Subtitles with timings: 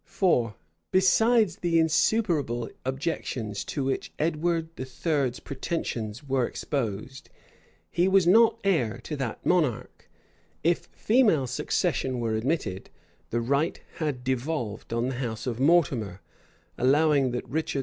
[0.07, 0.55] For,
[0.89, 7.29] besides the insuperable objections to which Edward III.'s pretensions were exposed,
[7.87, 10.09] he was not heir to that monarch:
[10.63, 12.89] if female succession were admitted,
[13.29, 16.21] the right had devolved on the house of Mortimer:
[16.79, 17.79] allowing that Richard II.